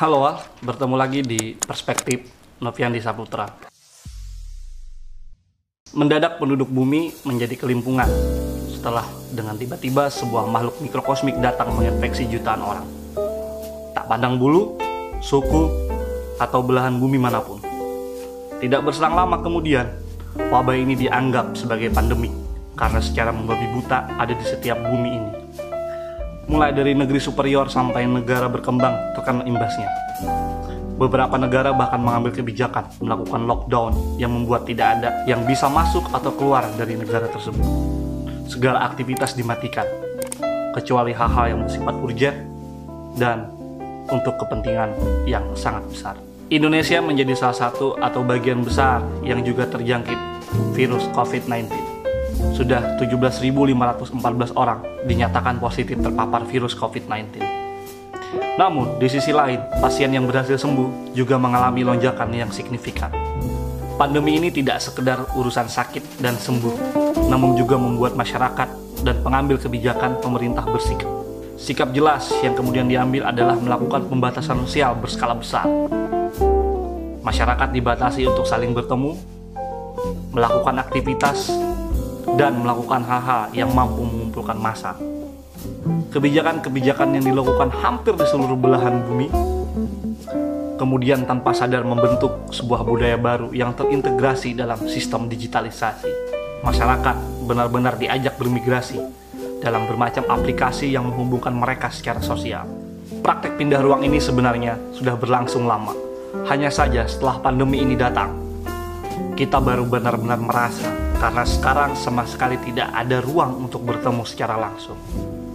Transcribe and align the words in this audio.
Halo 0.00 0.24
Al, 0.24 0.40
bertemu 0.64 0.96
lagi 0.96 1.20
di 1.20 1.52
Perspektif 1.60 2.24
Noviandi 2.64 3.04
Saputra. 3.04 3.44
Mendadak 5.92 6.40
penduduk 6.40 6.72
bumi 6.72 7.12
menjadi 7.28 7.52
kelimpungan 7.60 8.08
setelah 8.72 9.04
dengan 9.28 9.60
tiba-tiba 9.60 10.08
sebuah 10.08 10.48
makhluk 10.48 10.80
mikrokosmik 10.80 11.36
datang 11.44 11.76
menginfeksi 11.76 12.24
jutaan 12.32 12.64
orang. 12.64 12.88
Tak 13.92 14.08
pandang 14.08 14.40
bulu, 14.40 14.80
suku, 15.20 15.68
atau 16.40 16.64
belahan 16.64 16.96
bumi 16.96 17.20
mana 17.20 17.44
pun. 17.44 17.60
Tidak 18.56 18.80
berselang 18.80 19.12
lama 19.12 19.44
kemudian, 19.44 19.84
wabah 20.48 20.80
ini 20.80 20.96
dianggap 20.96 21.60
sebagai 21.60 21.92
pandemik 21.92 22.32
karena 22.72 23.04
secara 23.04 23.36
membabi 23.36 23.68
buta 23.68 24.08
ada 24.16 24.32
di 24.32 24.44
setiap 24.48 24.80
bumi 24.80 25.10
ini 25.12 25.39
mulai 26.50 26.74
dari 26.74 26.98
negeri 26.98 27.22
superior 27.22 27.70
sampai 27.70 28.10
negara 28.10 28.50
berkembang 28.50 29.14
terkena 29.14 29.46
imbasnya. 29.46 29.86
Beberapa 30.98 31.38
negara 31.38 31.70
bahkan 31.70 32.02
mengambil 32.02 32.34
kebijakan 32.34 32.90
melakukan 32.98 33.46
lockdown 33.46 34.18
yang 34.18 34.34
membuat 34.34 34.66
tidak 34.66 34.98
ada 34.98 35.22
yang 35.30 35.46
bisa 35.46 35.70
masuk 35.70 36.04
atau 36.10 36.34
keluar 36.34 36.66
dari 36.74 36.98
negara 36.98 37.30
tersebut. 37.30 37.62
Segala 38.50 38.82
aktivitas 38.82 39.38
dimatikan, 39.38 39.86
kecuali 40.74 41.14
hal-hal 41.14 41.54
yang 41.54 41.60
bersifat 41.64 41.94
urgent 42.02 42.36
dan 43.14 43.46
untuk 44.10 44.34
kepentingan 44.42 44.90
yang 45.30 45.46
sangat 45.54 45.86
besar. 45.86 46.18
Indonesia 46.50 46.98
menjadi 46.98 47.32
salah 47.38 47.70
satu 47.70 47.94
atau 47.94 48.26
bagian 48.26 48.66
besar 48.66 49.06
yang 49.22 49.38
juga 49.46 49.70
terjangkit 49.70 50.18
virus 50.74 51.06
COVID-19 51.14 51.89
sudah 52.52 53.00
17.514 53.00 54.56
orang 54.56 54.84
dinyatakan 55.08 55.56
positif 55.56 55.96
terpapar 56.00 56.44
virus 56.44 56.76
COVID-19. 56.76 57.40
Namun, 58.60 59.00
di 59.00 59.08
sisi 59.08 59.32
lain, 59.32 59.58
pasien 59.80 60.12
yang 60.12 60.28
berhasil 60.28 60.60
sembuh 60.60 61.16
juga 61.16 61.40
mengalami 61.40 61.80
lonjakan 61.80 62.30
yang 62.36 62.52
signifikan. 62.52 63.08
Pandemi 63.96 64.36
ini 64.40 64.48
tidak 64.52 64.80
sekedar 64.80 65.20
urusan 65.36 65.68
sakit 65.68 66.20
dan 66.20 66.36
sembuh, 66.36 66.72
namun 67.28 67.56
juga 67.56 67.76
membuat 67.76 68.16
masyarakat 68.16 68.68
dan 69.04 69.16
pengambil 69.24 69.56
kebijakan 69.60 70.20
pemerintah 70.20 70.64
bersikap. 70.64 71.08
Sikap 71.60 71.92
jelas 71.92 72.32
yang 72.40 72.56
kemudian 72.56 72.88
diambil 72.88 73.28
adalah 73.28 73.56
melakukan 73.60 74.08
pembatasan 74.08 74.64
sosial 74.64 74.96
berskala 74.96 75.36
besar. 75.36 75.68
Masyarakat 77.20 77.68
dibatasi 77.68 78.24
untuk 78.24 78.48
saling 78.48 78.72
bertemu, 78.72 79.12
melakukan 80.32 80.80
aktivitas 80.80 81.52
dan 82.36 82.60
melakukan 82.60 83.04
hal-hal 83.04 83.52
yang 83.52 83.70
mampu 83.72 84.04
mengumpulkan 84.04 84.58
massa. 84.58 84.96
Kebijakan-kebijakan 86.10 87.20
yang 87.20 87.24
dilakukan 87.30 87.70
hampir 87.70 88.16
di 88.16 88.26
seluruh 88.26 88.56
belahan 88.56 89.04
bumi 89.06 89.28
kemudian 90.80 91.28
tanpa 91.28 91.52
sadar 91.52 91.84
membentuk 91.84 92.48
sebuah 92.48 92.80
budaya 92.88 93.20
baru 93.20 93.52
yang 93.52 93.76
terintegrasi 93.76 94.56
dalam 94.56 94.80
sistem 94.88 95.28
digitalisasi. 95.28 96.08
Masyarakat 96.64 97.44
benar-benar 97.44 98.00
diajak 98.00 98.40
bermigrasi 98.40 98.96
dalam 99.60 99.84
bermacam 99.84 100.24
aplikasi 100.24 100.88
yang 100.88 101.04
menghubungkan 101.04 101.52
mereka 101.52 101.92
secara 101.92 102.24
sosial. 102.24 102.64
Praktek 103.20 103.60
pindah 103.60 103.84
ruang 103.84 104.00
ini 104.08 104.16
sebenarnya 104.16 104.80
sudah 104.96 105.20
berlangsung 105.20 105.68
lama. 105.68 105.92
Hanya 106.48 106.72
saja 106.72 107.04
setelah 107.04 107.36
pandemi 107.44 107.84
ini 107.84 107.92
datang, 107.92 108.32
kita 109.36 109.60
baru 109.60 109.84
benar-benar 109.84 110.40
merasa 110.40 111.09
karena 111.20 111.44
sekarang 111.44 111.92
sama 111.92 112.24
sekali 112.24 112.56
tidak 112.64 112.88
ada 112.96 113.20
ruang 113.20 113.68
untuk 113.68 113.84
bertemu 113.84 114.24
secara 114.24 114.56
langsung. 114.56 114.96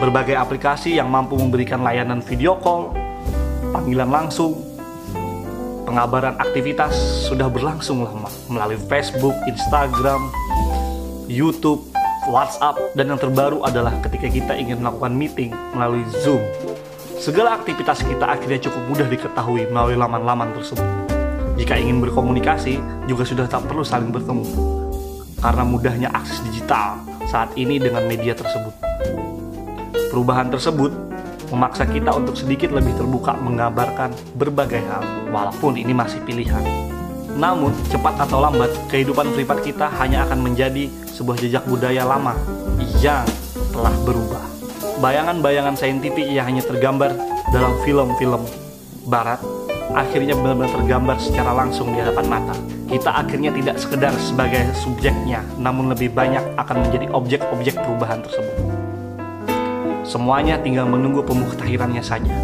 Berbagai 0.00 0.32
aplikasi 0.32 0.96
yang 0.96 1.12
mampu 1.12 1.36
memberikan 1.36 1.84
layanan 1.84 2.24
video 2.24 2.56
call, 2.56 2.96
panggilan 3.68 4.08
langsung, 4.08 4.56
pengabaran 5.84 6.40
aktivitas 6.40 6.96
sudah 7.28 7.52
berlangsung 7.52 8.00
lama 8.00 8.32
melalui 8.48 8.80
Facebook, 8.88 9.36
Instagram, 9.44 10.32
YouTube, 11.28 11.84
WhatsApp, 12.32 12.80
dan 12.96 13.12
yang 13.12 13.20
terbaru 13.20 13.60
adalah 13.60 13.92
ketika 14.00 14.32
kita 14.32 14.52
ingin 14.56 14.80
melakukan 14.80 15.12
meeting 15.12 15.52
melalui 15.76 16.08
Zoom. 16.24 16.40
Segala 17.20 17.60
aktivitas 17.60 18.00
kita 18.00 18.32
akhirnya 18.32 18.64
cukup 18.64 18.80
mudah 18.88 19.08
diketahui 19.12 19.68
melalui 19.68 20.00
laman-laman 20.00 20.56
tersebut. 20.56 20.88
Jika 21.60 21.76
ingin 21.76 22.00
berkomunikasi, 22.00 22.80
juga 23.04 23.28
sudah 23.28 23.44
tak 23.44 23.68
perlu 23.68 23.84
saling 23.84 24.08
bertemu 24.08 24.80
karena 25.40 25.64
mudahnya 25.64 26.08
akses 26.12 26.44
digital 26.44 27.00
saat 27.28 27.52
ini 27.56 27.80
dengan 27.80 28.04
media 28.04 28.36
tersebut. 28.36 28.72
Perubahan 30.12 30.52
tersebut 30.52 30.92
memaksa 31.50 31.82
kita 31.88 32.14
untuk 32.14 32.38
sedikit 32.38 32.70
lebih 32.70 32.94
terbuka 32.94 33.34
mengabarkan 33.34 34.14
berbagai 34.38 34.80
hal, 34.86 35.02
walaupun 35.34 35.74
ini 35.74 35.90
masih 35.90 36.22
pilihan. 36.22 36.62
Namun, 37.34 37.74
cepat 37.90 38.26
atau 38.26 38.42
lambat, 38.42 38.70
kehidupan 38.90 39.34
privat 39.34 39.62
kita 39.62 39.86
hanya 39.98 40.26
akan 40.28 40.44
menjadi 40.44 40.86
sebuah 41.14 41.38
jejak 41.38 41.64
budaya 41.66 42.06
lama 42.06 42.34
yang 43.02 43.26
telah 43.70 43.94
berubah. 44.02 44.42
Bayangan-bayangan 45.00 45.78
saintifik 45.78 46.26
yang 46.28 46.46
hanya 46.46 46.62
tergambar 46.66 47.16
dalam 47.50 47.72
film-film 47.82 48.44
barat 49.08 49.40
akhirnya 49.96 50.38
benar-benar 50.38 50.70
tergambar 50.70 51.16
secara 51.18 51.50
langsung 51.54 51.90
di 51.90 51.98
hadapan 51.98 52.26
mata. 52.30 52.79
Kita 52.90 53.22
akhirnya 53.22 53.54
tidak 53.54 53.78
sekedar 53.78 54.10
sebagai 54.18 54.66
subjeknya, 54.74 55.46
namun 55.62 55.94
lebih 55.94 56.10
banyak 56.10 56.42
akan 56.58 56.90
menjadi 56.90 57.06
objek-objek 57.14 57.78
perubahan 57.78 58.18
tersebut. 58.18 58.56
Semuanya 60.02 60.58
tinggal 60.58 60.90
menunggu 60.90 61.22
pemuktahirannya 61.22 62.02
saja. 62.02 62.34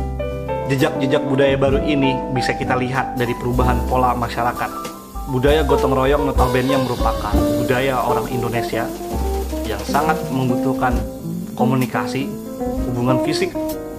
Jejak-jejak 0.70 1.26
budaya 1.26 1.58
baru 1.58 1.82
ini 1.82 2.14
bisa 2.30 2.54
kita 2.54 2.78
lihat 2.78 3.18
dari 3.18 3.34
perubahan 3.34 3.82
pola 3.90 4.14
masyarakat. 4.14 4.70
Budaya 5.34 5.66
gotong 5.66 5.98
royong 5.98 6.30
notabene 6.30 6.78
merupakan 6.78 7.34
budaya 7.58 8.06
orang 8.06 8.30
Indonesia 8.30 8.86
yang 9.66 9.82
sangat 9.82 10.14
membutuhkan 10.30 10.94
komunikasi, 11.58 12.30
hubungan 12.86 13.18
fisik, 13.26 13.50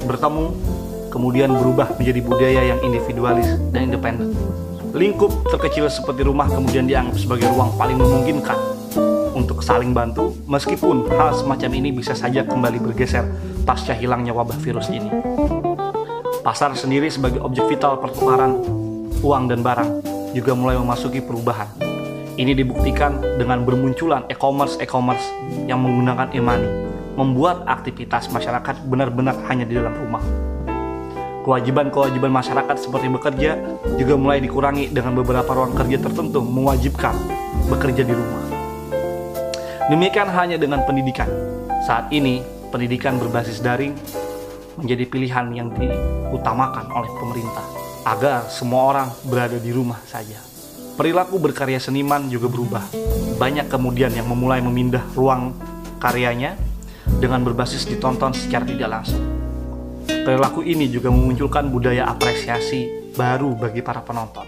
bertemu, 0.07 0.55
kemudian 1.11 1.51
berubah 1.51 1.91
menjadi 1.99 2.19
budaya 2.23 2.61
yang 2.71 2.79
individualis 2.87 3.51
dan 3.75 3.91
independen. 3.91 4.31
Lingkup 4.97 5.45
terkecil 5.53 5.85
seperti 5.93 6.25
rumah 6.25 6.49
kemudian 6.49 6.89
dianggap 6.89 7.21
sebagai 7.21 7.45
ruang 7.53 7.69
paling 7.77 8.01
memungkinkan 8.01 8.57
untuk 9.37 9.61
saling 9.61 9.93
bantu, 9.93 10.33
meskipun 10.49 11.05
hal 11.13 11.37
semacam 11.37 11.69
ini 11.77 11.93
bisa 11.93 12.17
saja 12.17 12.41
kembali 12.41 12.81
bergeser 12.81 13.21
pasca 13.61 13.93
hilangnya 13.93 14.33
wabah 14.33 14.57
virus 14.57 14.89
ini. 14.89 15.13
Pasar 16.41 16.73
sendiri 16.73 17.13
sebagai 17.13 17.45
objek 17.45 17.69
vital 17.69 18.01
pertukaran 18.01 18.57
uang 19.21 19.45
dan 19.45 19.61
barang 19.61 20.01
juga 20.33 20.57
mulai 20.57 20.81
memasuki 20.81 21.21
perubahan. 21.21 21.69
Ini 22.33 22.57
dibuktikan 22.57 23.21
dengan 23.37 23.69
bermunculan 23.69 24.25
e-commerce 24.33 24.81
e-commerce 24.81 25.29
yang 25.69 25.77
menggunakan 25.77 26.33
e-money, 26.33 26.73
membuat 27.13 27.69
aktivitas 27.69 28.33
masyarakat 28.33 28.81
benar-benar 28.89 29.37
hanya 29.45 29.69
di 29.69 29.77
dalam 29.77 29.93
rumah 29.93 30.56
Kewajiban-kewajiban 31.47 32.27
masyarakat 32.27 32.75
seperti 32.75 33.07
bekerja 33.07 33.55
juga 33.95 34.19
mulai 34.19 34.43
dikurangi 34.43 34.91
dengan 34.91 35.15
beberapa 35.15 35.47
ruang 35.55 35.79
kerja 35.79 35.95
tertentu 35.95 36.43
mewajibkan 36.43 37.15
bekerja 37.71 38.03
di 38.03 38.11
rumah. 38.11 38.43
Demikian 39.87 40.27
hanya 40.27 40.59
dengan 40.59 40.83
pendidikan. 40.83 41.31
Saat 41.87 42.11
ini, 42.11 42.43
pendidikan 42.67 43.15
berbasis 43.15 43.63
daring 43.63 43.95
menjadi 44.75 45.07
pilihan 45.07 45.47
yang 45.55 45.71
diutamakan 45.71 46.91
oleh 46.91 47.07
pemerintah 47.15 47.63
agar 48.03 48.51
semua 48.51 48.91
orang 48.91 49.07
berada 49.23 49.55
di 49.55 49.71
rumah 49.71 50.03
saja. 50.03 50.43
Perilaku 50.99 51.39
berkarya 51.39 51.79
seniman 51.79 52.27
juga 52.27 52.51
berubah. 52.51 52.83
Banyak 53.39 53.71
kemudian 53.71 54.11
yang 54.11 54.27
memulai 54.27 54.59
memindah 54.59 55.07
ruang 55.15 55.55
karyanya 56.03 56.59
dengan 57.23 57.39
berbasis 57.47 57.87
ditonton 57.87 58.35
secara 58.35 58.67
tidak 58.67 58.99
langsung. 58.99 59.26
Perilaku 60.27 60.59
ini 60.59 60.91
juga 60.91 61.07
memunculkan 61.07 61.71
budaya 61.71 62.03
apresiasi 62.03 62.83
baru 63.15 63.55
bagi 63.55 63.79
para 63.79 64.03
penonton. 64.03 64.43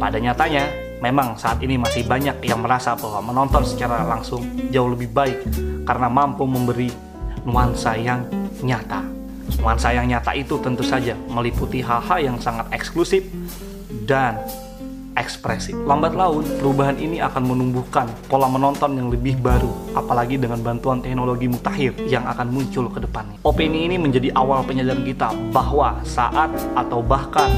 Pada 0.00 0.16
nyatanya, 0.16 0.72
memang 1.04 1.36
saat 1.36 1.60
ini 1.60 1.76
masih 1.76 2.08
banyak 2.08 2.40
yang 2.40 2.64
merasa 2.64 2.96
bahwa 2.96 3.20
menonton 3.28 3.60
secara 3.60 4.08
langsung 4.08 4.40
jauh 4.72 4.88
lebih 4.88 5.12
baik 5.12 5.44
karena 5.84 6.08
mampu 6.08 6.48
memberi 6.48 6.88
nuansa 7.44 7.92
yang 8.00 8.24
nyata. 8.64 9.04
Nuansa 9.60 9.92
yang 9.92 10.08
nyata 10.08 10.32
itu 10.32 10.56
tentu 10.56 10.80
saja 10.80 11.12
meliputi 11.28 11.84
hal-hal 11.84 12.24
yang 12.24 12.40
sangat 12.40 12.64
eksklusif 12.72 13.20
dan 14.08 14.40
ekspresif. 15.24 15.72
Lambat 15.88 16.12
laun, 16.12 16.44
perubahan 16.60 17.00
ini 17.00 17.24
akan 17.24 17.48
menumbuhkan 17.48 18.12
pola 18.28 18.44
menonton 18.52 19.00
yang 19.00 19.08
lebih 19.08 19.40
baru, 19.40 19.72
apalagi 19.96 20.36
dengan 20.36 20.60
bantuan 20.60 21.00
teknologi 21.00 21.48
mutakhir 21.48 21.96
yang 22.04 22.28
akan 22.28 22.52
muncul 22.52 22.92
ke 22.92 23.00
depannya. 23.00 23.40
Opini 23.40 23.88
ini 23.88 23.96
menjadi 23.96 24.28
awal 24.36 24.60
penyadaran 24.68 25.00
kita 25.00 25.32
bahwa 25.48 26.04
saat 26.04 26.52
atau 26.76 27.00
bahkan 27.00 27.48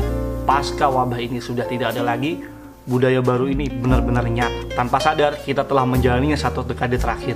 pasca 0.46 0.86
wabah 0.86 1.18
ini 1.18 1.42
sudah 1.42 1.66
tidak 1.66 1.90
ada 1.98 2.06
lagi, 2.06 2.38
budaya 2.86 3.18
baru 3.18 3.50
ini 3.50 3.66
benar-benar 3.66 4.22
nyata. 4.30 4.78
Tanpa 4.78 5.02
sadar, 5.02 5.34
kita 5.42 5.66
telah 5.66 5.82
menjalaninya 5.82 6.38
satu 6.38 6.62
dekade 6.62 6.94
terakhir. 7.02 7.34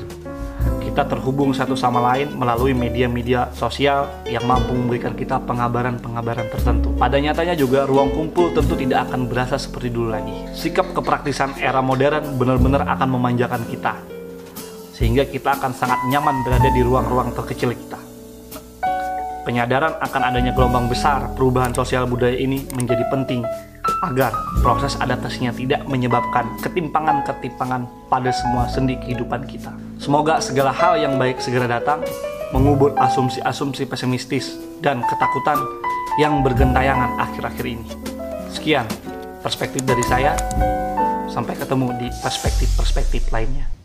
Kita 0.91 1.07
terhubung 1.07 1.55
satu 1.55 1.79
sama 1.79 2.03
lain 2.03 2.35
melalui 2.35 2.75
media-media 2.75 3.55
sosial 3.55 4.11
yang 4.27 4.43
mampu 4.43 4.75
memberikan 4.75 5.15
kita 5.15 5.39
pengabaran-pengabaran 5.47 6.51
tertentu. 6.51 6.91
Pada 6.99 7.15
nyatanya 7.15 7.55
juga 7.55 7.87
ruang 7.87 8.11
kumpul 8.11 8.51
tentu 8.51 8.75
tidak 8.75 9.07
akan 9.07 9.31
berasa 9.31 9.55
seperti 9.55 9.95
dulu 9.95 10.11
lagi. 10.11 10.51
Sikap 10.51 10.91
kepraktisan 10.91 11.55
era 11.63 11.79
modern 11.79 12.35
benar-benar 12.35 12.91
akan 12.91 13.07
memanjakan 13.07 13.63
kita. 13.71 13.95
Sehingga 14.91 15.31
kita 15.31 15.63
akan 15.63 15.71
sangat 15.71 16.03
nyaman 16.11 16.43
berada 16.43 16.67
di 16.75 16.83
ruang-ruang 16.83 17.31
terkecil 17.39 17.71
kita. 17.71 18.03
Penyadaran 19.47 19.95
akan 20.03 20.23
adanya 20.27 20.51
gelombang 20.59 20.91
besar 20.91 21.31
perubahan 21.39 21.71
sosial 21.71 22.11
budaya 22.11 22.35
ini 22.35 22.67
menjadi 22.75 23.07
penting 23.15 23.47
agar 24.01 24.33
proses 24.65 24.97
adaptasinya 24.97 25.53
tidak 25.53 25.85
menyebabkan 25.85 26.49
ketimpangan-ketimpangan 26.65 27.85
pada 28.09 28.31
semua 28.33 28.65
sendi 28.69 28.97
kehidupan 28.97 29.45
kita. 29.45 29.73
Semoga 30.01 30.41
segala 30.41 30.73
hal 30.73 30.97
yang 30.97 31.21
baik 31.21 31.41
segera 31.41 31.69
datang, 31.69 32.01
mengubur 32.51 32.97
asumsi-asumsi 32.97 33.85
pesimistis 33.87 34.57
dan 34.81 35.05
ketakutan 35.05 35.61
yang 36.19 36.41
bergentayangan 36.41 37.21
akhir-akhir 37.21 37.65
ini. 37.65 37.87
Sekian 38.51 38.89
perspektif 39.41 39.85
dari 39.85 40.05
saya. 40.05 40.37
Sampai 41.31 41.55
ketemu 41.55 41.95
di 41.95 42.09
perspektif-perspektif 42.27 43.31
lainnya. 43.31 43.80